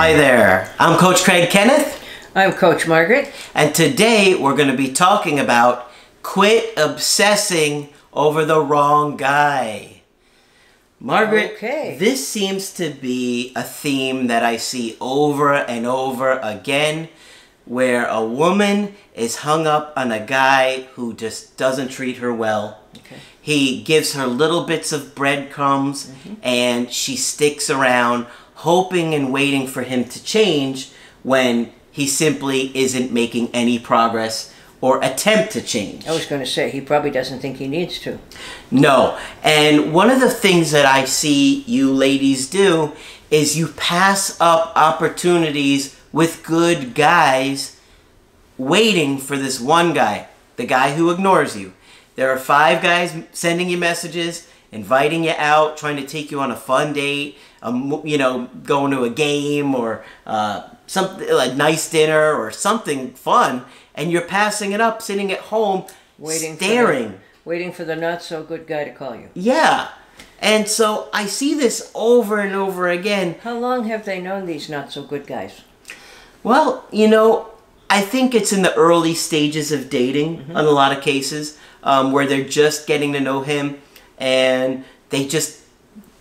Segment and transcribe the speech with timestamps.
[0.00, 2.02] Hi there, I'm Coach Craig Kenneth,
[2.34, 3.30] I'm Coach Margaret.
[3.54, 5.90] and today we're going to be talking about
[6.22, 10.00] quit obsessing over the wrong guy.
[10.98, 11.98] Margaret, Okay.
[11.98, 17.10] this seems to be a theme that I see over and over again
[17.66, 22.78] where a woman is hung up on a guy who just doesn't treat her well.
[22.96, 23.16] Okay.
[23.38, 26.34] He gives her little bits of breadcrumbs mm-hmm.
[26.42, 28.26] and she sticks around
[28.60, 30.90] hoping and waiting for him to change
[31.22, 36.06] when he simply isn't making any progress or attempt to change.
[36.06, 38.18] I was going to say, he probably doesn't think he needs to.
[38.70, 39.18] No.
[39.42, 42.92] And one of the things that I see you ladies do
[43.30, 47.78] is you pass up opportunities with good guys
[48.58, 51.72] waiting for this one guy, the guy who ignores you.
[52.16, 56.50] There are five guys sending you messages, inviting you out, trying to take you on
[56.50, 61.90] a fun date, um, you know, going to a game or uh, something a nice
[61.90, 65.84] dinner or something fun, and you're passing it up, sitting at home,
[66.18, 67.04] Waiting staring.
[67.04, 69.28] For the, waiting for the not so good guy to call you.
[69.34, 69.88] Yeah.
[70.38, 73.36] And so I see this over and over again.
[73.42, 75.60] How long have they known these not so good guys?
[76.42, 77.50] Well, you know,
[77.90, 80.50] I think it's in the early stages of dating Mm-hmm.
[80.52, 83.80] in a lot of cases um, where they're just getting to know him
[84.20, 85.58] and they just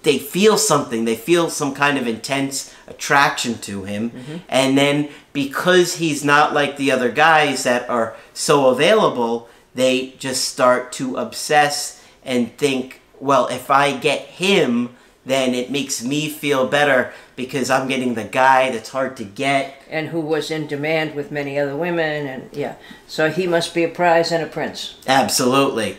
[0.04, 4.38] they feel something they feel some kind of intense attraction to him Mm-hmm.
[4.48, 10.46] and then because he's not like the other guys that are so available they just
[10.48, 14.96] start to obsess and think well if i get him
[15.26, 19.76] then it makes me feel better because i'm getting the guy that's hard to get
[19.90, 22.76] And who was in demand with many other women, and yeah.
[23.08, 24.96] So he must be a prize and a prince.
[25.08, 25.98] Absolutely.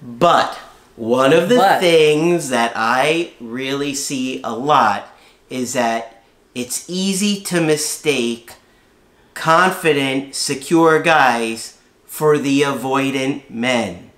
[0.00, 0.56] But
[0.96, 5.08] one of the But- things that I really see a lot
[5.50, 6.22] is that
[6.54, 8.52] it's easy to mistake
[9.34, 11.74] confident, secure guys
[12.06, 14.10] for the avoidant men.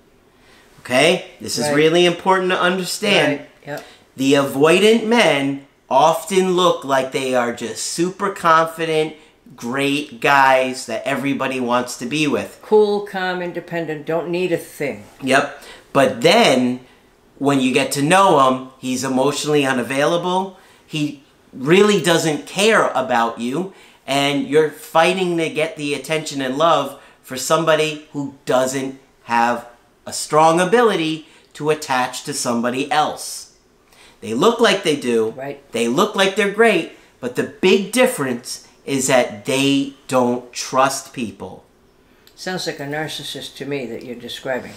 [0.81, 1.25] Okay?
[1.41, 1.75] This is Right.
[1.75, 3.39] really important to understand.
[3.39, 3.49] Right.
[3.67, 3.83] Yep.
[4.15, 9.13] The avoidant men often look like they are just super confident,
[9.55, 12.59] great guys that everybody wants to be with.
[12.61, 15.05] Cool, calm, independent, don't need a thing.
[15.21, 15.63] Yep.
[15.93, 16.81] But then
[17.37, 20.57] when you get to know him, he's emotionally unavailable.
[20.85, 23.73] He really doesn't care about you.
[24.05, 29.67] And you're fighting to get the attention and love for somebody who doesn't have
[30.05, 33.57] a strong ability to attach to somebody else.
[34.21, 35.31] They look like they do.
[35.31, 35.71] Right.
[35.71, 36.93] They look like they're great.
[37.19, 41.65] But the big difference is that they don't trust people.
[42.35, 44.73] Sounds like a narcissist to me that you're describing.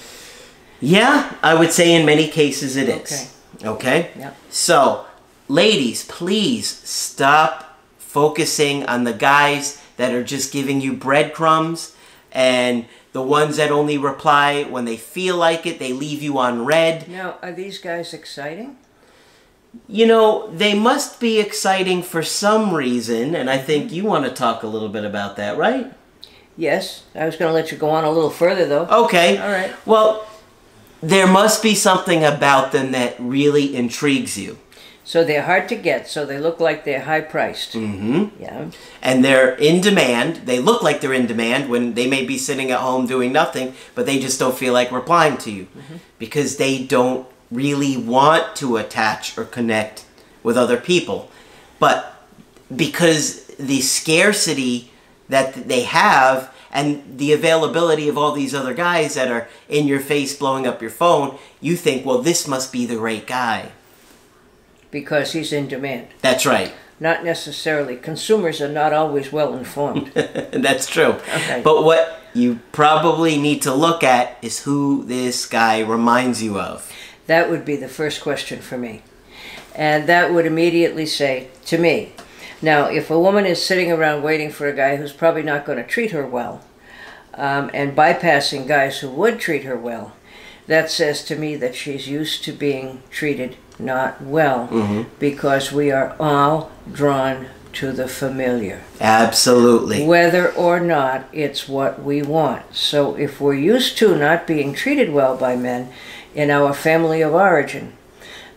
[0.80, 3.34] Yeah, I would say in many cases it is.
[3.56, 3.68] Okay.
[3.68, 4.10] Okay?
[4.16, 4.36] Yep.
[4.50, 5.06] So,
[5.48, 11.94] ladies, please stop focusing on the guys that are just giving you breadcrumbs
[12.32, 16.64] and the ones that only reply when they feel like it, they leave you on
[16.64, 17.08] read.
[17.08, 18.76] Now, are these guys exciting?
[19.86, 23.94] You know, they must be exciting for some reason, and I think mm-hmm.
[23.94, 25.92] you want to talk a little bit about that, right?
[26.56, 27.04] Yes.
[27.14, 28.86] I was going to let you go on a little further, though.
[28.86, 29.38] Okay.
[29.38, 29.74] All right.
[29.86, 30.26] Well,
[31.02, 34.58] there must be something about them that really intrigues you.
[35.02, 37.72] So they're hard to get, so they look like they're high priced.
[37.72, 38.40] Mm-hmm.
[38.40, 38.70] Yeah.
[39.02, 40.46] and they're in demand.
[40.46, 43.74] They look like they're in demand when they may be sitting at home doing nothing,
[43.96, 45.66] but they just don't feel like replying to you
[46.18, 50.04] because they don't really want to attach or connect
[50.44, 51.28] with other people.
[51.80, 52.22] But
[52.74, 54.92] because the scarcity
[55.28, 60.00] that they have and the availability of all these other guys that are in your
[60.00, 63.72] face blowing up your phone, you think, well, this must be the right guy.
[64.90, 66.08] Because he's in demand.
[66.20, 66.72] That's right.
[66.98, 67.96] Not necessarily.
[67.96, 70.08] Consumers are not always well informed.
[70.14, 71.16] That's true.
[71.34, 71.62] Okay.
[71.64, 76.92] But what you probably need to look at is who this guy reminds you of.
[77.26, 79.02] that would be the first question for me.
[79.74, 82.12] And that would immediately say to me,
[82.62, 85.78] now, if a woman is sitting around waiting for a guy who's probably not going
[85.78, 86.62] to treat her well,
[87.34, 90.12] um, and bypassing guys who would treat her well,
[90.66, 95.02] that says to me that she's used to being treated not well Mm-hmm.
[95.18, 98.82] because we are all drawn to the familiar.
[99.00, 100.04] Absolutely.
[100.04, 102.74] Whether or not it's what we want.
[102.74, 105.90] So if we're used to not being treated well by men
[106.34, 107.94] in our family of origin,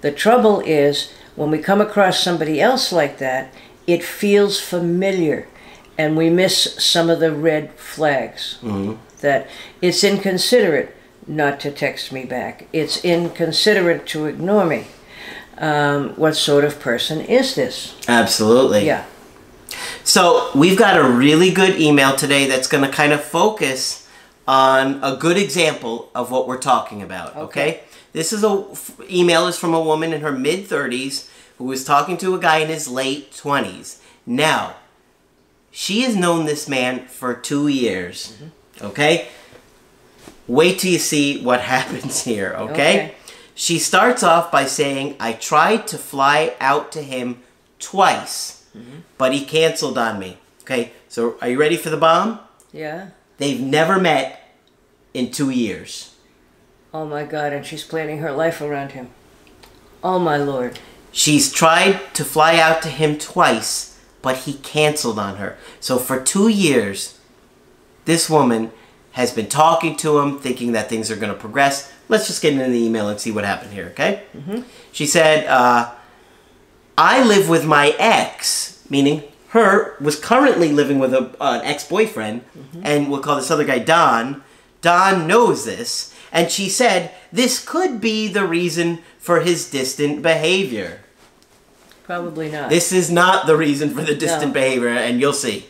[0.02, 3.54] the trouble is when we come across somebody else like that,
[3.88, 5.48] it feels familiar
[5.98, 8.60] and we miss some of the red flags.
[9.22, 9.48] That
[9.82, 10.96] it's inconsiderate
[11.26, 14.88] not to text me back, it's inconsiderate to ignore me.
[15.58, 17.96] Um, what sort of person is this?
[18.08, 18.86] Absolutely.
[18.86, 19.06] Yeah.
[20.04, 24.08] So we've got a really good email today that's going to kind of focus
[24.48, 27.36] on a good example of what we're talking about.
[27.36, 27.44] Okay.
[27.44, 27.84] Okay.
[28.12, 28.66] This is a
[29.10, 32.58] email is from a woman in her mid 30s who was talking to a guy
[32.58, 34.00] in his late 20s.
[34.26, 34.76] Now,
[35.72, 38.38] she has known this man for two years.
[38.38, 38.86] Mm-hmm.
[38.86, 39.28] Okay.
[40.48, 42.54] Wait till you see what happens here.
[42.58, 42.72] okay.
[42.72, 43.16] Okay.
[43.56, 47.44] She starts off by saying, I tried to fly out to him
[47.78, 49.00] twice, mm-hmm.
[49.18, 50.38] but he canceled on me.
[50.64, 52.40] Okay, so are you ready for the bomb?
[52.72, 53.10] Yeah.
[53.38, 54.56] They've never met
[55.14, 56.16] in two years.
[56.94, 59.10] Oh my God, and she's planning her life around him.
[60.04, 60.80] Oh my Lord.
[61.14, 65.58] She's tried to fly out to him twice, but he canceled on her.
[65.80, 67.20] So for two years,
[68.06, 68.72] this woman
[69.12, 71.94] has been talking to him, thinking that things are going to progress.
[72.10, 74.24] Let's just get into the email and see what happened here, okay?
[74.92, 75.92] She said, uh,
[76.98, 81.88] I live with my ex, meaning her was currently living with a, uh, an ex
[81.88, 82.42] boyfriend,
[82.82, 84.44] and we'll call this other guy Don.
[84.82, 91.00] Don knows this, and she said this could be the reason for his distant behavior.
[92.04, 92.70] Probably not.
[92.70, 94.54] This is not the reason for the distant No.
[94.54, 95.68] behavior, and you'll see.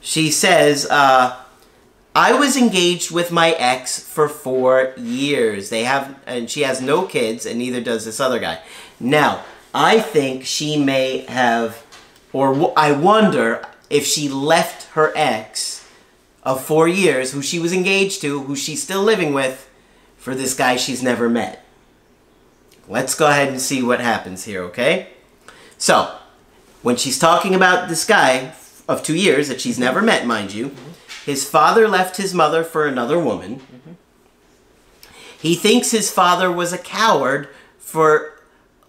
[0.00, 1.36] She says, uh,
[2.14, 5.70] I was engaged with my ex for four years.
[5.70, 8.60] They have, and she has no kids, and neither does this other guy.
[9.00, 11.84] Now, I think she may have,
[12.32, 15.77] or w- I wonder if she left her ex
[16.42, 19.68] of four years, who she was engaged to, who she's still living with,
[20.16, 21.64] for this guy she's never met.
[22.88, 25.08] Let's go ahead and see what happens here, okay?
[25.76, 26.16] So,
[26.82, 28.54] when she's talking about this guy
[28.88, 30.74] of two years that she's never met, mind you,
[31.26, 33.60] his father left his mother for another woman.
[35.40, 37.48] He thinks his father was a coward
[37.78, 38.40] for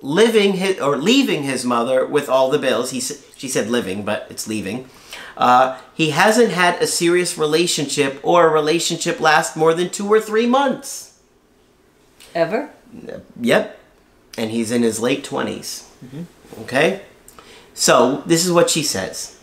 [0.01, 2.91] living his, or leaving his mother with all the bills.
[2.91, 4.89] He she said living, but it's leaving.
[5.37, 10.19] Uh, he hasn't had a serious relationship or a relationship last more than two or
[10.19, 11.19] three months.
[12.35, 12.69] Ever?
[13.39, 13.79] Yep.
[14.37, 15.87] And he's in his late 20s.
[16.61, 17.01] Okay?
[17.73, 19.37] So, this is what she says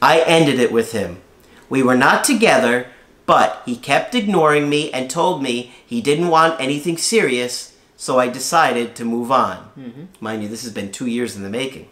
[0.00, 1.20] I ended it with him.
[1.68, 2.86] We were not together,
[3.26, 8.28] but he kept ignoring me and told me he didn't want anything serious, so I
[8.28, 10.08] decided to move on.
[10.20, 11.88] Mind you, this has been two years in the making.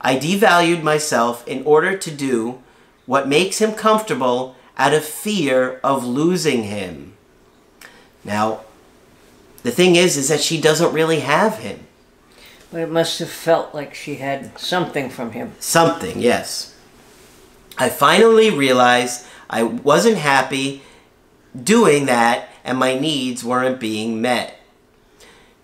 [0.00, 2.62] I devalued myself in order to do
[3.06, 7.14] what makes him comfortable out of fear of losing him.
[8.24, 8.60] Now,
[9.62, 11.86] the thing is, is that she doesn't really have him.
[12.70, 15.52] But it must have felt like she had something from him.
[15.60, 16.76] Something, yes.
[17.78, 20.82] I finally realized I wasn't happy
[21.60, 24.58] doing that and my needs weren't being met.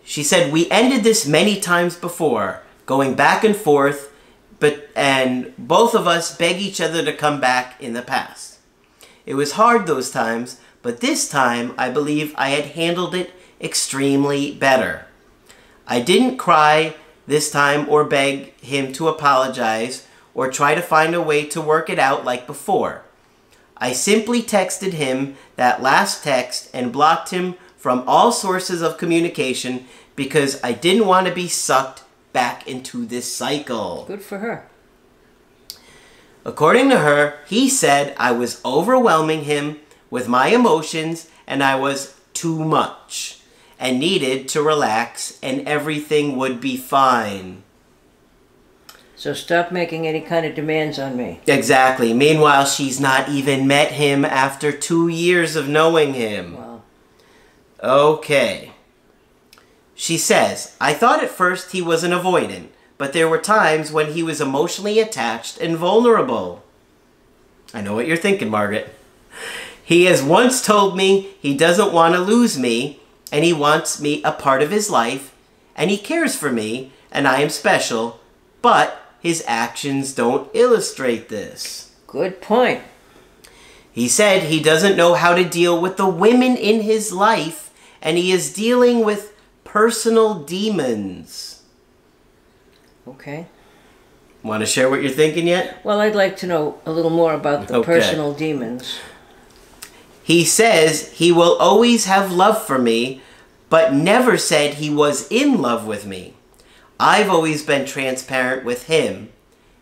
[0.05, 4.12] She said we ended this many times before, going back and forth,
[4.63, 8.61] but and both of us beg each other to come back in the past.
[9.27, 14.55] It was hard those times, but this time I believe I had handled it extremely
[14.55, 15.07] better.
[15.89, 16.95] I didn't cry
[17.27, 21.91] this time or beg him to apologize or try to find a way to work
[21.91, 23.03] it out like before.
[23.77, 29.87] I simply texted him that last text and blocked him from all sources of communication
[30.15, 32.02] because I didn't want to be sucked
[32.33, 34.05] back into this cycle.
[34.07, 34.69] Good for her.
[36.45, 39.79] According to her, he said I was overwhelming him
[40.11, 43.39] with my emotions and I was too much
[43.79, 47.63] and needed to relax and everything would be fine.
[49.15, 51.39] So stop making any kind of demands on me.
[51.47, 52.13] Exactly.
[52.13, 56.57] Meanwhile, she's not even met him after two years of knowing him.
[56.57, 56.83] Wow.
[57.81, 58.72] Okay.
[59.95, 62.69] She says, I thought at first he was an avoidant,
[62.99, 66.63] but there were times when he was emotionally attached and vulnerable.
[67.75, 68.95] I know what you're thinking, Margaret.
[69.85, 74.23] He has once told me he doesn't want to lose me, and he wants me
[74.23, 75.35] a part of his life,
[75.77, 78.21] and he cares for me, and I am special,
[78.61, 81.95] but his actions don't illustrate this.
[82.07, 82.83] Good point.
[83.93, 87.63] He said he doesn't know how to deal with the women in his life
[88.03, 89.32] and he is dealing with
[89.73, 91.63] personal demons.
[93.09, 93.47] Okay.
[94.43, 95.83] Want to share what you're thinking yet?
[95.83, 97.87] Well, I'd like to know a little more about the Okay.
[97.87, 98.99] personal demons.
[100.23, 103.23] He says he will always have love for me,
[103.71, 106.35] but never said he was in love with me.
[107.01, 109.31] I've always been transparent with him.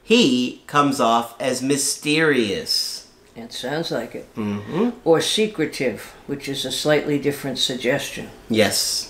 [0.05, 3.09] He comes off as mysterious.
[3.35, 4.27] It sounds like it.
[4.37, 8.31] hmm Or secretive, which is a slightly different suggestion.
[8.49, 9.10] Yes.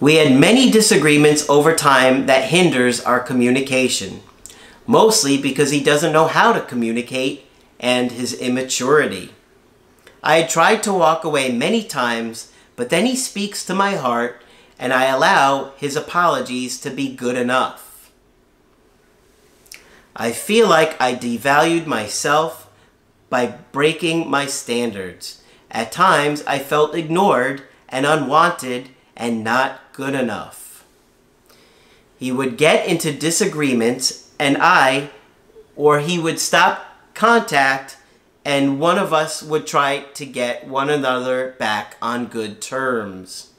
[0.00, 4.22] We had many disagreements over time that hinders our communication,
[4.86, 7.44] mostly because he doesn't know how to communicate
[7.78, 9.34] and his immaturity.
[10.22, 14.42] I had tried to walk away many times, but then he speaks to my heart
[14.78, 18.10] and I allow his apologies to be good enough.
[20.16, 22.70] I feel like I devalued myself
[23.28, 25.42] by breaking my standards.
[25.70, 30.86] At times, I felt ignored and unwanted and not good enough.
[32.18, 35.10] He would get into disagreements, and I,
[35.76, 37.98] or he would stop contact,
[38.42, 43.52] and one of us would try to get one another back on good terms.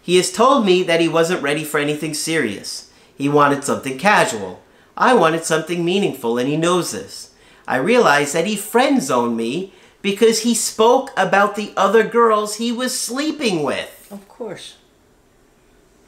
[0.00, 2.90] He has told me that he wasn't ready for anything serious.
[3.14, 4.62] He wanted something casual.
[4.96, 7.34] I wanted something meaningful, and he knows this.
[7.66, 12.72] I realized that he friend zoned me because he spoke about the other girls he
[12.72, 14.08] was sleeping with.
[14.10, 14.76] Of course.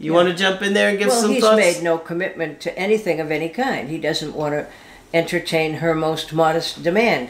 [0.00, 0.16] You Yeah.
[0.16, 1.56] want to jump in there and give well, some he's thoughts?
[1.56, 3.90] made no commitment to anything of any kind.
[3.90, 4.66] He doesn't want to
[5.12, 7.28] entertain her most modest demand.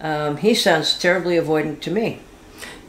[0.00, 2.20] Um, he sounds terribly avoidant to me.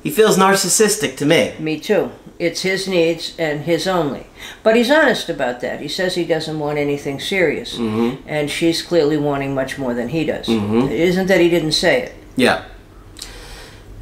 [0.04, 1.54] He feels narcissistic to me.
[1.58, 2.12] Me too.
[2.38, 4.28] It's his needs and his only.
[4.62, 5.80] But he's honest about that.
[5.80, 7.78] He says he doesn't want anything serious.
[7.78, 8.28] Mm-hmm.
[8.28, 10.48] And she's clearly wanting much more than he does.
[10.48, 12.16] It isn't that he didn't say it.
[12.36, 12.64] Yeah.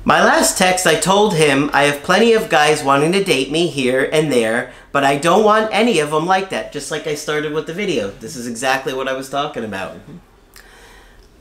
[0.07, 3.65] My last text, I told him I have plenty of guys wanting to date me
[3.65, 7.15] here and there, but I don't want any of them like that, just like I
[7.15, 8.11] started with the video.
[8.11, 9.97] This is exactly what I was talking about.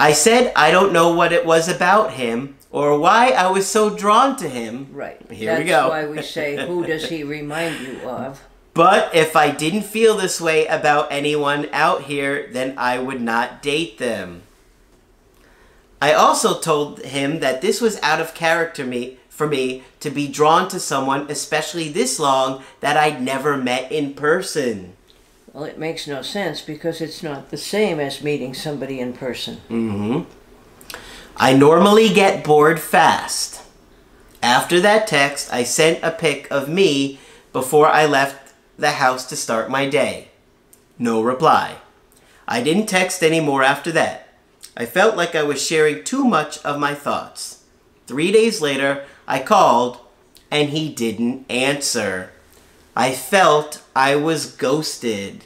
[0.01, 3.95] I said I don't know what it was about him or why I was so
[3.95, 4.89] drawn to him.
[4.93, 5.21] Right.
[5.31, 5.91] Here That's we go.
[5.91, 8.43] That's why we say, who does he remind you of?
[8.73, 13.61] But if I didn't feel this way about anyone out here, then I would not
[13.61, 14.45] date them.
[16.05, 20.29] I also told him that this was out of character me for me to be
[20.29, 24.97] drawn to someone especially this long that I'd never met in person.
[25.55, 29.63] Well, it makes no sense because it's not the same as meeting somebody in person.
[29.71, 30.31] Mm-hmm.
[31.39, 33.63] I normally get bored fast.
[34.43, 37.19] After that text, I sent a pic of me
[37.51, 40.29] before I left the house to start my day.
[40.99, 41.77] No reply.
[42.47, 44.24] I didn't text anymore after that.
[44.77, 47.65] I felt like I was sharing too much of my thoughts.
[48.07, 49.99] Three days later, I called
[50.51, 52.31] and he didn't answer.
[52.97, 55.45] I felt I was ghosted.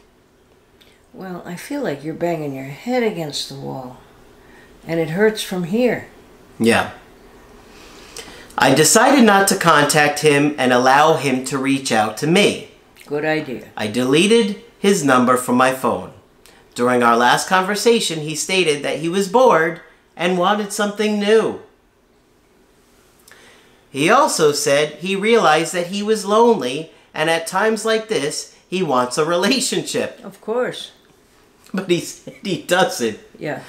[1.14, 3.98] Well, I feel like you're banging your head against the wall.
[4.86, 6.08] And it hurts from here.
[6.58, 6.92] Yeah.
[8.56, 12.72] I decided not to contact him and allow him to reach out to me.
[13.06, 13.68] Good idea.
[13.76, 16.12] I deleted his number from my phone.
[16.78, 19.80] During our last conversation, he stated that he was bored
[20.16, 21.60] and wanted something new.
[23.90, 28.84] He also said he realized that he was lonely and at times like this, he
[28.84, 30.24] wants a relationship.
[30.24, 30.92] Of course.
[31.74, 33.18] But he said he doesn't.
[33.36, 33.64] Yeah.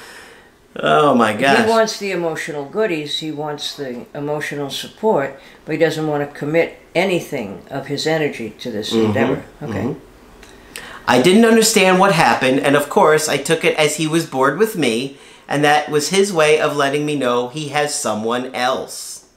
[0.76, 1.66] Oh my gosh.
[1.66, 6.40] He wants the emotional goodies, he wants the emotional support, but he doesn't want to
[6.40, 9.08] commit anything of his energy to this mm-hmm.
[9.08, 9.44] endeavor.
[9.64, 9.86] Okay.
[9.86, 10.09] Mm-hmm.
[11.08, 14.60] I didn't understand what happened, and of course, I took it as he was bored
[14.60, 19.28] with me, and that was his way of letting me know he has someone else.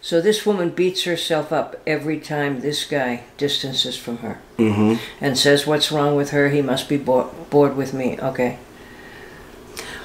[0.00, 4.94] So this woman beats herself up every time this guy distances from her Mm-hmm.
[5.20, 8.18] and says what's wrong with her, he must be bo- bored with me.
[8.18, 8.58] Okay.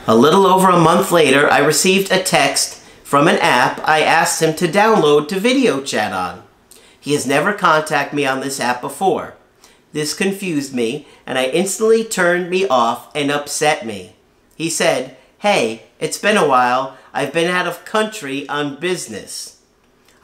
[0.07, 4.41] A little over a month later, I received a text from an app I asked
[4.41, 6.43] him to download to video chat on.
[6.99, 9.35] He has never contacted me on this app before.
[9.93, 14.15] This confused me, and I instantly turned me off and upset me.
[14.55, 16.97] He said, Hey, it's been a while.
[17.13, 19.61] I've been out of country on business.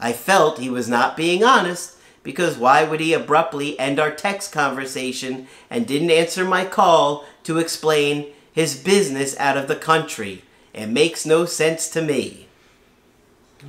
[0.00, 4.52] I felt he was not being honest because why would he abruptly end our text
[4.52, 10.42] conversation and didn't answer my call to explain his business out of the country?
[10.74, 12.48] It makes no sense to me.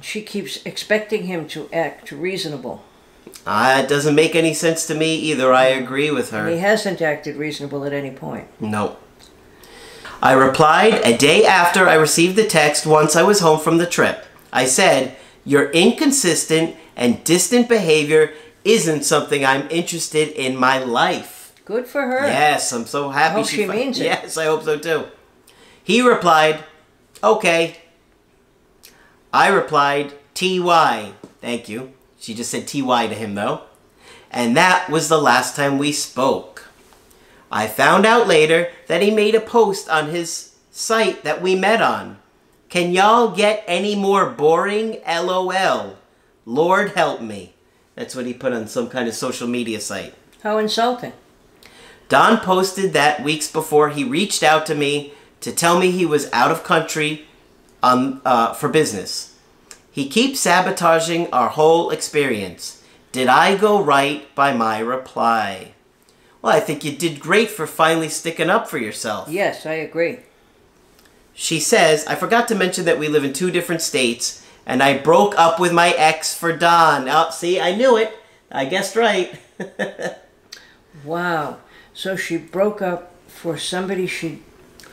[0.01, 2.83] She keeps expecting him to act reasonable.
[3.45, 5.51] Uh, it doesn't make any sense to me either.
[5.51, 6.47] I agree with her.
[6.49, 8.47] He hasn't acted reasonable at any point.
[8.59, 8.97] No.
[10.21, 13.87] I replied a day after I received the text once I was home from the
[13.87, 14.23] trip.
[14.53, 18.33] I said, You're inconsistent and distant behavior
[18.63, 21.53] isn't something I'm interested in my life.
[21.65, 22.27] Good for her.
[22.27, 24.03] Yes, I'm so happy hope she fi- means it.
[24.03, 25.05] Yes, I hope so too.
[25.83, 26.63] He replied,
[27.23, 27.77] "Okay."
[29.33, 31.93] I replied, "TY." Thank you.
[32.21, 33.63] She just said TY to him though.
[34.29, 36.69] And that was the last time we spoke.
[37.51, 41.81] I found out later that he made a post on his site that we met
[41.81, 42.19] on.
[42.69, 45.01] Can y'all get any more boring?
[45.05, 45.97] LOL.
[46.45, 47.53] Lord help me.
[47.95, 50.13] That's what he put on some kind of social media site.
[50.43, 51.13] How insulting.
[52.07, 56.31] Don posted that weeks before he reached out to me to tell me he was
[56.31, 57.25] out of country
[57.81, 59.30] um, uh, for business.
[59.91, 62.81] He keeps sabotaging our whole experience.
[63.11, 65.73] Did I go right by my reply?
[66.41, 69.27] Well, I think you did great for finally sticking up for yourself.
[69.29, 70.19] Yes, I agree.
[71.33, 74.97] She says, I forgot to mention that we live in two different states, and I
[74.97, 77.07] broke up with my ex for Don.
[77.09, 78.13] Oh, see, I knew it.
[78.51, 79.39] I guessed right.
[81.03, 81.57] Wow.
[81.93, 84.41] So she broke up for somebody she.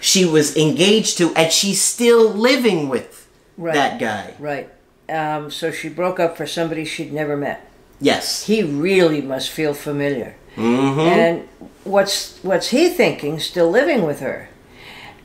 [0.00, 3.74] she was engaged to, and she's still living with Right.
[3.74, 4.34] that guy.
[4.38, 4.70] Right.
[5.08, 7.66] Um, so she broke up for somebody she'd never met.
[8.00, 8.44] Yes.
[8.46, 10.36] He really must feel familiar.
[10.56, 11.00] Mm-hmm.
[11.00, 11.48] And
[11.84, 13.38] what's what's he thinking?
[13.40, 14.48] Still living with her,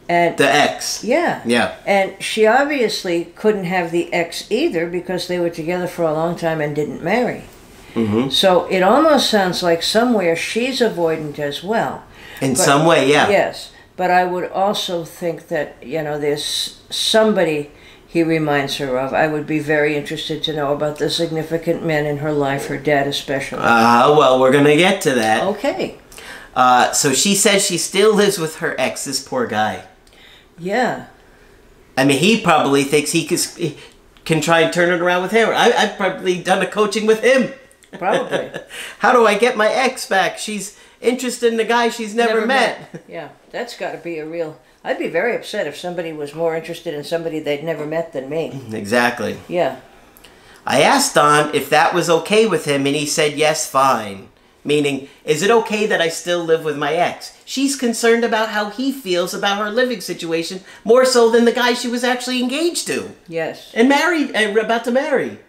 [0.08, 1.04] and The ex.
[1.04, 1.76] yeah, Yeah.
[1.88, 6.36] and she obviously couldn't have the ex either because they were together for a long
[6.36, 7.44] time and didn't marry.
[7.96, 8.30] Mm-hmm.
[8.30, 12.04] So it almost sounds like somewhere she's avoidant as well.
[12.42, 13.30] In But- some way, yeah.
[13.30, 17.72] Yes, but I would also think that you know there's somebody
[18.14, 19.12] he reminds her of.
[19.12, 22.78] I would be very interested to know about the significant men in her life, her
[22.78, 23.58] dad especially.
[23.64, 25.44] Uh, well, we're gonna get to that.
[25.44, 25.98] okay,
[26.56, 29.84] Uh, so she says she still lives with her ex, this poor guy.
[30.60, 31.08] yeah,
[31.98, 33.78] I mean, he probably thinks he can, he
[34.26, 35.50] can try and turn it around with him.
[35.50, 37.52] I, I've probably done a coaching with him.
[37.98, 38.52] probably.
[39.00, 40.38] How do I get my ex back?
[40.38, 43.04] She's interested in a guy she's never, met.
[43.08, 44.60] Yeah, that's got to be a real.
[44.84, 48.30] I'd be very upset if somebody was more interested in somebody they'd never met than
[48.30, 48.62] me.
[48.72, 49.38] Exactly.
[49.48, 49.80] Yeah,
[50.66, 54.30] I asked Don if that was okay with him, and he said yes, fine.
[54.66, 57.38] Meaning, is it okay that I still live with my ex?
[57.44, 61.74] She's concerned about how he feels about her living situation more so than the guy
[61.74, 63.72] she was actually engaged to yes.
[63.74, 65.40] and married and about to marry.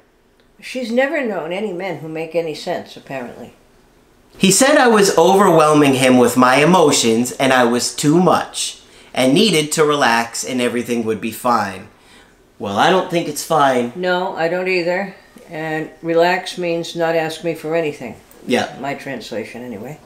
[0.61, 3.55] She's never known any men who make any sense, apparently.
[4.37, 8.81] He said I was overwhelming him with my emotions and I was too much
[9.15, 11.89] and needed to relax and everything would be fine.
[12.59, 13.93] Well, I don't think it's fine.
[13.95, 15.15] No, I don't either.
[15.49, 18.17] And relax means not ask me for anything.
[18.47, 18.77] Yeah.
[18.81, 19.99] My translation, anyway.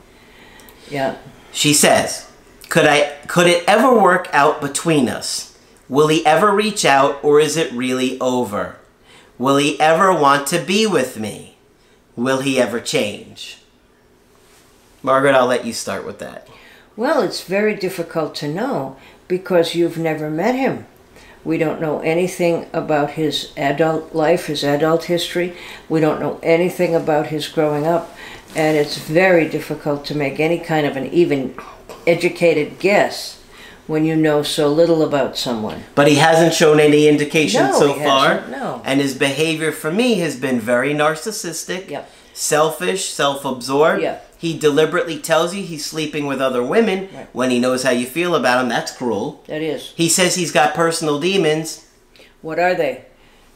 [0.91, 1.17] Yeah.
[1.53, 2.31] She says,
[2.69, 5.59] "Could I could it ever work out between us?
[5.89, 8.77] Will he ever reach out or is it really over?
[9.39, 11.57] Will he ever want to be with me?
[12.17, 13.59] Will he ever change?"
[15.03, 16.49] Margaret, I'll let you start with that.
[16.99, 18.97] Well, it's very difficult to know
[19.29, 20.87] because you've never met him.
[21.45, 25.55] We don't know anything about his adult life, his adult history.
[25.89, 28.17] We don't know anything about his growing up.
[28.57, 31.55] And it's very difficult to make any kind of an even
[32.05, 33.41] educated guess
[33.87, 35.85] when you know so little about someone.
[35.95, 38.29] But he hasn't shown any indication No, so he far.
[38.31, 38.83] hasn't, no.
[38.85, 42.11] And his behavior for me has been very narcissistic, Yep.
[42.35, 44.03] selfish, self absorbed.
[44.03, 44.19] Yeah.
[44.39, 47.27] He deliberately tells you he's sleeping with other women Right.
[47.33, 48.69] when he knows how you feel about him.
[48.69, 49.43] That's cruel.
[49.49, 49.93] That is.
[49.97, 51.87] He says he's got personal demons.
[52.41, 53.05] What are they?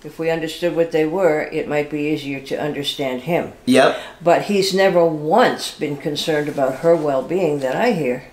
[0.04, 3.52] If we understood what they were, it might be easier to understand him.
[3.66, 3.96] Yep.
[4.20, 8.24] But he's never once been concerned about her well being that I hear,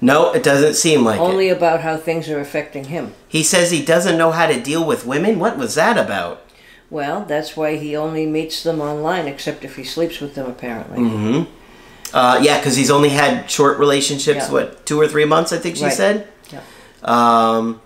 [0.00, 1.56] No, it doesn't seem like only it.
[1.56, 3.14] about how things are affecting him.
[3.28, 5.40] He says he doesn't know how to deal with women.
[5.40, 6.42] What was that about?
[6.88, 10.98] Well, that's why he only meets them online, except if he sleeps with them, apparently.
[10.98, 11.42] hmm
[12.12, 14.46] Uh, yeah, because he's only had short relationships.
[14.46, 14.52] Yeah.
[14.52, 15.52] What, two or three months?
[15.52, 15.92] I think she Right.
[15.92, 16.28] said.
[16.52, 16.60] Yeah.
[17.02, 17.80] Um,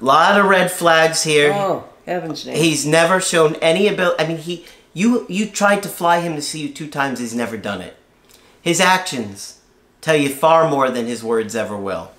[0.00, 1.52] lot of red flags here.
[1.54, 2.56] Oh, heaven's name.
[2.56, 4.22] He's never shown any ability.
[4.22, 7.20] I mean, he you you tried to fly him to see you two times.
[7.20, 7.96] He's never done it.
[8.60, 9.60] His actions
[10.00, 12.10] tell you far more than his words ever will,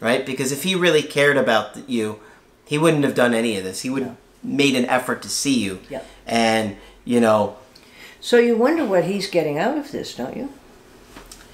[0.00, 0.24] right?
[0.24, 2.20] Because if he really cared about you,
[2.66, 3.82] he wouldn't have done any of this.
[3.82, 5.80] He would have made an effort to see you.
[5.90, 6.02] Yeah.
[6.26, 7.56] And you know,
[8.20, 10.52] so you wonder what he's getting out of this, don't you?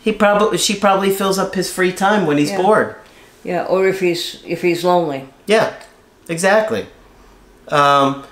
[0.05, 2.63] He probably she probably fills up his free time when he's Yeah.
[2.63, 2.95] bored.
[3.43, 5.29] Yeah, or if he's if he's lonely.
[5.47, 5.73] Yeah,
[6.29, 6.87] exactly.
[7.69, 8.25] Um,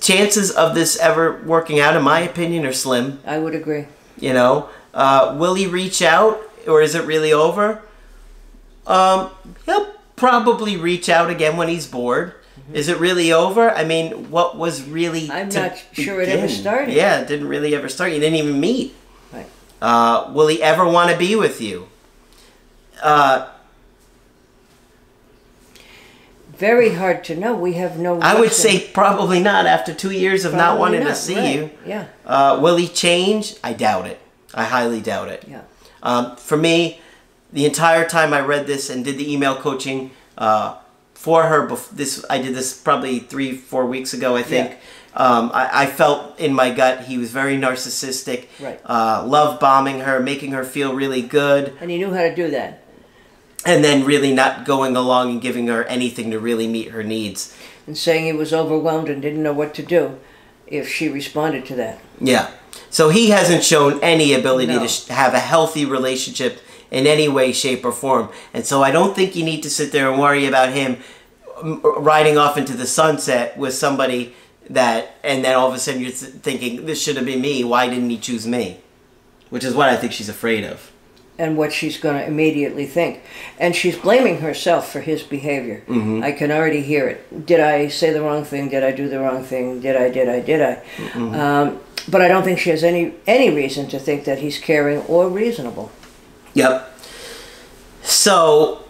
[0.00, 3.18] chances of this ever working out, in my opinion, are slim.
[3.26, 3.86] I would agree.
[4.18, 7.80] You know, uh, will he reach out or is it really over?
[8.86, 9.30] Um,
[9.64, 12.34] he'll probably reach out again when he's bored.
[12.72, 13.70] Is it really over?
[13.70, 15.30] I mean, what was really?
[15.30, 16.94] I'm not sure it ever started.
[16.94, 18.12] Yeah, it didn't really ever start.
[18.12, 18.94] You didn't even meet.
[19.84, 21.86] Uh, will he ever want to be with you?
[23.02, 23.50] Uh,
[26.56, 27.54] Very hard to know.
[27.54, 28.18] We have no.
[28.20, 29.66] I would say probably not.
[29.66, 31.54] After two years of not wanting to see right.
[31.54, 33.56] you, Yeah, uh, will he change?
[33.62, 34.18] I doubt it.
[34.54, 35.44] I highly doubt it.
[35.46, 35.62] yeah.
[36.02, 37.00] Um, for me,
[37.52, 40.78] the entire time I read this and did the email coaching uh,
[41.12, 44.70] for her, this I did this probably three, four weeks ago, I think.
[44.70, 44.76] Yeah.
[45.16, 48.80] Um, I, I felt in my gut he was very narcissistic, Right.
[48.84, 52.50] uh, love bombing her, making her feel really good, And he knew how to do
[52.50, 52.82] that.
[53.64, 57.54] and then really not going along and giving her anything to really meet her needs.
[57.86, 60.18] And saying he was overwhelmed and didn't know what to do
[60.66, 62.00] if she responded to that.
[62.20, 62.50] Yeah.
[62.90, 64.80] So he hasn't shown any ability No.
[64.80, 68.28] to sh- have a healthy relationship in any way, shape, or form.
[68.52, 70.98] And so I don't think you need to sit there and worry about him
[71.62, 74.34] riding off into the sunset with somebody
[74.70, 77.64] that, and then all of a sudden you're thinking, this should have been me.
[77.64, 78.80] Why didn't he choose me?
[79.50, 80.90] Which is what I think she's afraid of.
[81.36, 83.20] and what she's going to immediately think.
[83.58, 85.82] And she's blaming herself for his behavior.
[85.88, 86.22] Mm-hmm.
[86.22, 87.44] I can already hear it.
[87.44, 88.68] Did I say the wrong thing?
[88.68, 89.80] Did I do the wrong thing?
[89.80, 90.74] Did I, did I, did I?
[90.96, 91.34] Mm-hmm.
[91.34, 95.00] Um, but I don't think she has any, any reason to think that he's caring
[95.02, 95.90] or reasonable.
[96.54, 97.00] Yep.
[98.02, 98.84] So,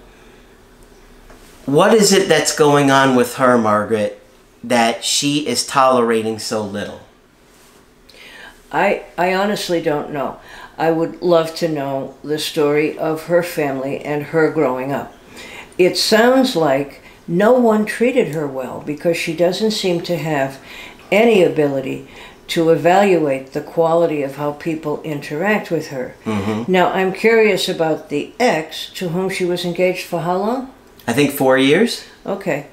[1.64, 4.20] what is it that's going on with her, Margaret,
[4.68, 7.00] that she is tolerating so little?
[8.72, 10.40] I, I honestly don't know.
[10.76, 15.14] I would love to know the story of her family and her growing up.
[15.78, 20.58] It sounds like no one treated her well because she doesn't seem to have
[21.12, 22.08] any ability
[22.48, 26.14] to evaluate the quality of how people interact with her.
[26.24, 26.70] Mm-hmm.
[26.70, 30.74] Now, I'm curious about the ex to whom she was engaged for how long?
[31.06, 32.04] I think four years.
[32.26, 32.66] Okay.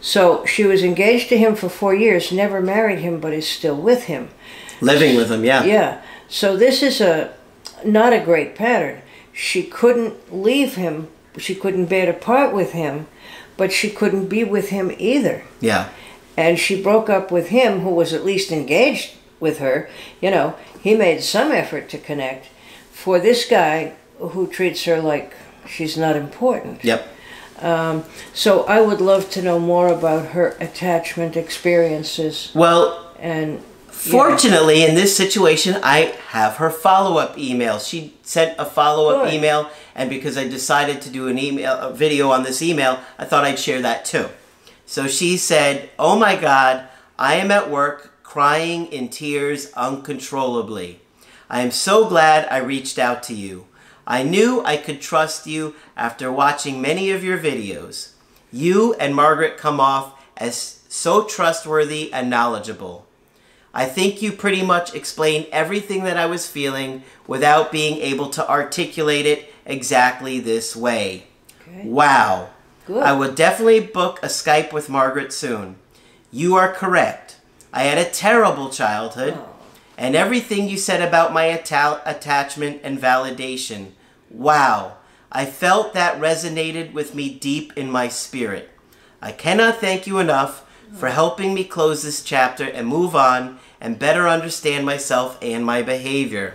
[0.00, 3.76] So she was engaged to him for four years, never married him, but is still
[3.76, 4.28] with him.
[4.80, 5.64] Living with him, yeah.
[5.64, 6.02] Yeah.
[6.28, 7.34] So this is a
[7.84, 9.02] not a great pattern.
[9.32, 11.08] She couldn't leave him.
[11.36, 13.06] She couldn't bear to part with him,
[13.56, 15.44] but she couldn't be with him either.
[15.60, 15.88] Yeah.
[16.36, 19.88] And she broke up with him, who was at least engaged with her.
[20.20, 22.46] You know, he made some effort to connect.
[22.92, 25.34] For this guy who treats her like
[25.66, 26.84] she's not important.
[26.84, 27.08] Yep.
[27.60, 33.60] Um, so I would love to know more about her attachment experiences Well, and.
[33.90, 37.78] fortunately, in this situation, I have her follow up email.
[37.80, 39.34] She sent a follow up Good.
[39.34, 43.24] email, and because I decided to do an email, a video on this email, I
[43.24, 44.28] thought I'd share that too.
[44.86, 46.84] So she said, "Oh my God,
[47.18, 51.00] I am at work crying in tears uncontrollably.
[51.50, 53.66] I am so glad I reached out to you.
[54.10, 58.12] I knew I could trust you after watching many of your videos.
[58.50, 63.04] You and Margaret come off as so trustworthy and knowledgeable.
[63.74, 68.48] I think you pretty much explained everything that I was feeling without being able to
[68.48, 71.24] articulate it exactly this way.
[71.68, 71.86] Okay.
[71.86, 72.48] Wow.
[72.86, 73.02] Good.
[73.02, 75.76] I will definitely book a Skype with Margaret soon.
[76.32, 77.36] You are correct.
[77.74, 79.48] I had a terrible childhood, Oh.
[79.98, 83.88] and everything you said about my atta- attachment and validation.
[84.30, 84.96] Wow.
[85.30, 88.70] I felt that resonated with me deep in my spirit.
[89.20, 90.64] I cannot thank you enough
[90.94, 95.82] for helping me close this chapter and move on and better understand myself and my
[95.82, 96.54] behavior.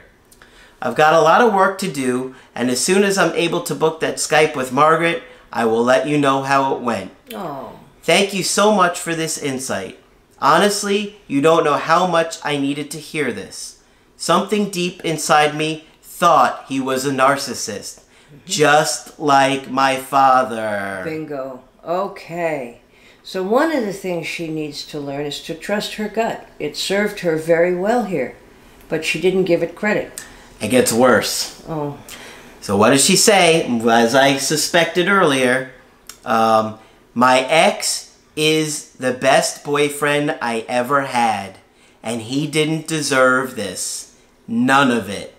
[0.82, 3.76] I've got a lot of work to do, and as soon as I'm able to
[3.76, 7.12] book that Skype with Margaret, I will let you know how it went.
[7.34, 7.80] Oh.
[8.02, 10.00] Thank you so much for this insight.
[10.42, 13.82] Honestly, you don't know how much I needed to hear this.
[14.18, 18.02] Something deep inside me thought he was a narcissist,
[18.46, 21.02] just like my father.
[21.04, 21.62] Bingo.
[21.84, 22.82] Okay.
[23.24, 26.48] So one of the things she needs to learn is to trust her gut.
[26.60, 28.36] It served her very well here,
[28.90, 30.24] but she didn't give it credit.
[30.62, 31.64] It gets worse.
[31.68, 31.98] Oh,
[32.62, 33.66] So what does she say?
[33.90, 35.72] As I suspected earlier,
[36.26, 36.78] um,
[37.14, 41.58] my ex is the best boyfriend I ever had,
[42.04, 44.16] and he didn't deserve this.
[44.48, 45.33] None of it.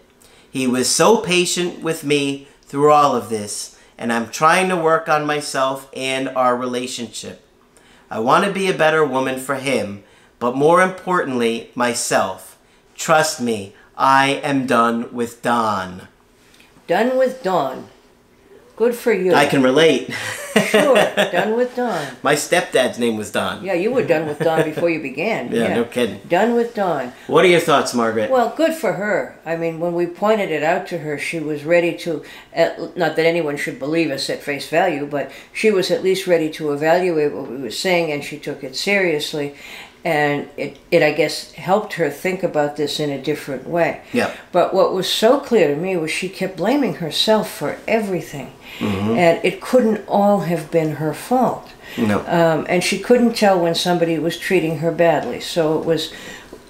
[0.54, 5.08] He was so patient with me through all of this, and I'm trying to work
[5.08, 7.44] on myself and our relationship.
[8.08, 10.04] I want to be a better woman for him,
[10.38, 12.56] but more importantly, myself.
[12.94, 16.06] Trust me, I am done with Don.
[16.86, 17.88] done with Don.
[18.76, 19.34] Good for you.
[19.34, 20.12] I can relate.
[20.68, 20.94] sure.
[21.16, 22.16] Done with Don.
[22.24, 23.64] My stepdad's name was Don.
[23.64, 25.52] Yeah, you were done with Don before you began.
[25.52, 26.20] Yeah, no kidding.
[26.28, 27.12] Done with Don.
[27.28, 28.30] What are your thoughts, Margaret?
[28.30, 29.38] Well, good for her.
[29.46, 32.24] I mean, when we pointed it out to her, she was ready to,
[32.56, 36.26] uh, not that anyone should believe us at face value, but she was at least
[36.26, 39.54] ready to evaluate what we were saying and she took it seriously.
[40.04, 44.02] And it, it, I guess, helped her think about this in a different way.
[44.12, 44.34] Yeah.
[44.52, 48.52] But what was so clear to me was she kept blaming herself for everything.
[48.80, 51.70] And it couldn't all have been her fault.
[51.96, 52.20] no.
[52.26, 55.40] Um, and she couldn't tell when somebody was treating her badly.
[55.40, 56.12] So it was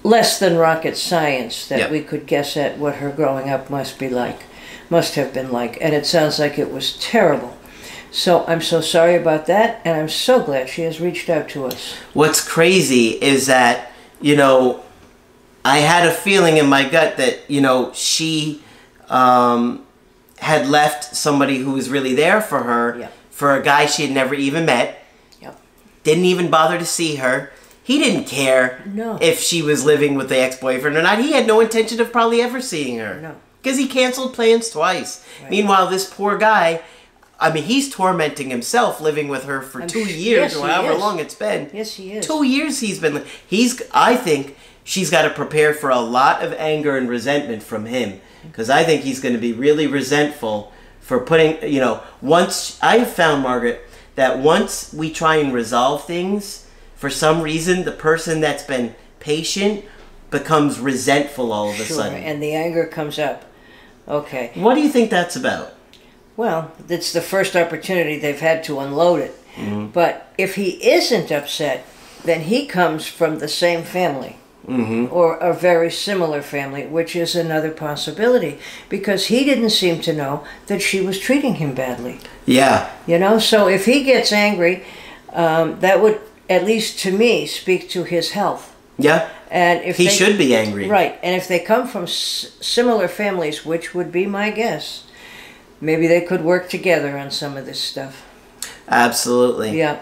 [0.03, 4.07] less than rocket science that we could guess at what her growing up must be
[4.07, 4.43] like,
[4.89, 5.77] must have been like.
[5.81, 7.57] And it sounds like it was terrible.
[8.15, 11.65] So I'm so sorry about that, and I'm so glad she has reached out to
[11.65, 11.95] us.
[12.13, 14.85] What's crazy is that, you know,
[15.65, 18.63] I had a feeling in my gut that, you know, she
[19.09, 19.85] um,
[20.37, 23.07] had left somebody who was really there for her Yeah.
[23.31, 25.03] for a guy she had never even met,
[25.41, 25.59] Yep.
[26.05, 27.51] didn't even bother to see her.
[27.83, 29.17] He didn't care No.
[29.21, 31.19] if she was living with the ex boyfriend or not.
[31.19, 33.19] He had no intention of probably ever seeing her.
[33.21, 33.35] No.
[33.61, 35.21] Because he canceled plans twice.
[35.41, 35.51] Right.
[35.51, 36.81] Meanwhile, this poor guy,
[37.39, 40.93] I mean, he's tormenting himself living with her for I'm two years yes, or however
[40.93, 40.99] is.
[40.99, 41.69] long it's been.
[41.73, 42.25] Yes, he is.
[42.25, 43.25] Two years he's been.
[43.47, 43.81] He's.
[43.93, 48.21] I think she's got to prepare for a lot of anger and resentment from him
[48.43, 50.71] because I think he's going to be really resentful
[51.01, 51.61] for putting.
[51.69, 53.81] You know, once I have found Margaret
[54.15, 59.83] that once we try and resolve things, for some reason the person that's been patient
[60.31, 61.97] becomes resentful all of a Sure.
[61.97, 62.23] sudden.
[62.23, 63.45] And the anger comes up.
[64.07, 64.51] Okay.
[64.53, 65.73] what do you think that's about?
[66.37, 69.39] Well, it's the first opportunity they've had to unload it.
[69.93, 71.85] But if he isn't upset,
[72.25, 74.37] then he comes from the same family.
[74.67, 75.13] Mm-hmm.
[75.13, 78.57] Or a very similar family, which is another possibility,
[78.89, 82.19] because he didn't seem to know that she was treating him badly.
[82.47, 82.89] Yeah.
[83.05, 84.83] You know, so if he gets angry,
[85.31, 86.19] um, that would,
[86.49, 88.75] at least to me, speak to his health.
[88.97, 89.29] Yeah.
[89.51, 90.87] And if He they- should be angry.
[90.87, 95.03] Right, and if they come from s- similar families, which would be my guess,
[95.81, 98.23] maybe they could work together on some of this stuff.
[98.87, 99.77] Absolutely.
[99.77, 100.01] Yeah,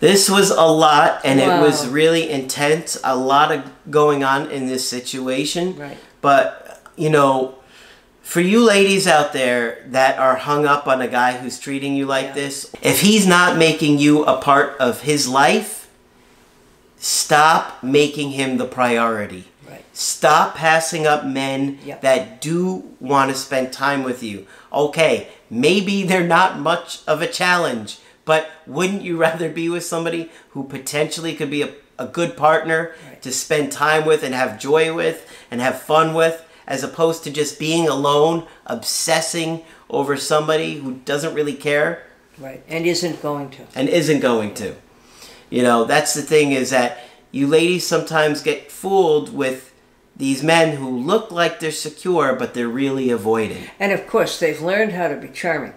[0.00, 2.98] This was a lot, and it was really intense.
[3.02, 5.76] A lot of going on in this situation.
[5.76, 5.96] Right.
[6.20, 7.54] But, you know,
[8.22, 12.04] for you ladies out there that are hung up on a guy who's treating you
[12.06, 12.34] like Yeah.
[12.34, 15.88] this, if he's not making you a part of his life,
[16.98, 19.44] stop making him the priority.
[19.98, 22.02] Stop passing up men Yep.
[22.02, 24.46] that do want to spend time with you.
[24.70, 30.30] Okay, maybe they're not much of a challenge, but wouldn't you rather be with somebody
[30.50, 33.22] who potentially could be a, a good partner Right.
[33.22, 37.30] to spend time with and have joy with and have fun with, as opposed to
[37.30, 42.02] just being alone, obsessing over somebody who doesn't really care?
[42.38, 43.62] Right, and isn't going to.
[43.74, 44.74] and isn't going to.
[45.48, 46.98] You know, that's the thing is that
[47.32, 49.72] you ladies sometimes get fooled with
[50.16, 53.64] these men who look like they're secure, but they're really avoiding.
[53.78, 55.74] And of course, they've learned how to be charming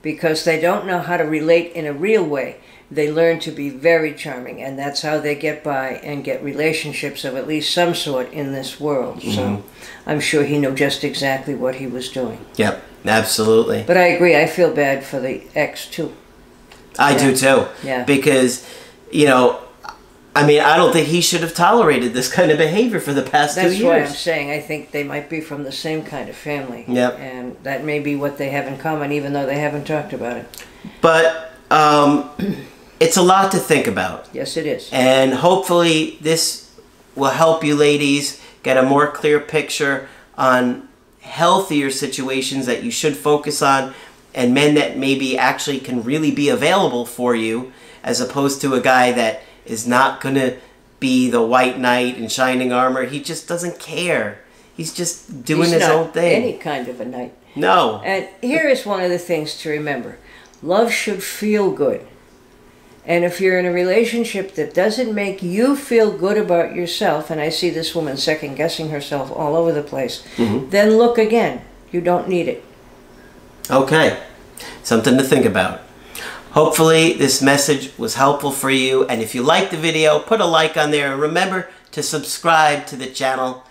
[0.00, 2.60] because they don't know how to relate in a real way.
[2.90, 7.22] They learn to be very charming, and that's how they get by and get relationships
[7.26, 9.20] of at least some sort in this world.
[9.20, 10.08] So mm-hmm.
[10.08, 12.46] I'm sure he knew just exactly what he was doing.
[12.56, 13.84] Yep, absolutely.
[13.86, 16.14] But I agree, I feel bad for the ex too.
[16.98, 17.66] I do too.
[17.84, 18.04] Yeah.
[18.04, 18.66] Because,
[19.12, 19.60] you know,
[20.38, 23.24] I mean, I don't think he should have tolerated this kind of behavior for the
[23.24, 26.28] past That's two why I'm saying I think they might be from the same kind
[26.28, 26.84] of family.
[26.86, 27.18] Yep.
[27.18, 30.36] And that may be what they have in common, even though they haven't talked about
[30.36, 30.64] it.
[31.00, 32.30] But um,
[33.00, 34.28] it's a lot to think about.
[34.32, 34.88] Yes, it is.
[34.92, 36.72] And hopefully, this
[37.16, 40.88] will help you ladies get a more clear picture on
[41.20, 43.92] healthier situations that you should focus on
[44.36, 47.72] and men that maybe actually can really be available for you
[48.04, 50.56] as opposed to a guy that is not going to
[51.00, 53.04] be the white knight in shining armor.
[53.04, 54.40] He just doesn't care.
[54.76, 56.42] He's just doing He's his own thing.
[56.42, 57.34] Any kind of a knight.
[57.56, 58.00] no.
[58.04, 60.18] And here is one of the things to remember
[60.62, 62.06] love should feel good.
[63.04, 67.40] And if you're in a relationship that doesn't make you feel good about yourself, and
[67.40, 70.68] I see this woman second guessing herself all over the place, mm-hmm.
[70.68, 71.62] then look again.
[71.90, 72.62] You don't need it.
[73.70, 74.22] Okay,
[74.82, 75.80] something to think about.
[76.52, 79.04] Hopefully, this message was helpful for you.
[79.06, 81.12] And if you liked the video, put a like on there.
[81.12, 83.64] And remember to subscribe to the channel.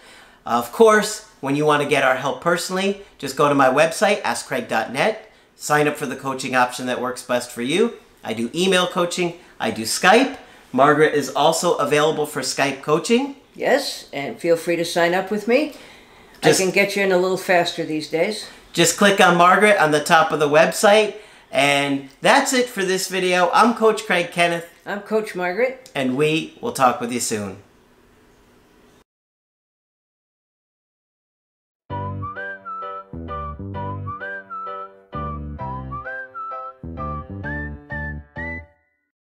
[0.45, 4.21] Of course, when you want to get our help personally, just go to my website,
[4.21, 5.31] askcraig.net.
[5.55, 7.93] Sign up for the coaching option that works best for you.
[8.23, 10.37] I do email coaching, I do Skype.
[10.71, 13.37] Margaret is also available for Skype coaching.
[13.55, 15.75] Yes, and feel free to sign up with me.
[16.43, 18.45] Just- I can get you in a little faster these days.
[18.73, 21.15] just click on Margaret on the top of the website.
[21.51, 23.49] And that's it for this video.
[23.53, 25.89] I'm Coach Craig Kenneth, I'm Coach Margaret.
[25.95, 27.57] and we will talk with you soon.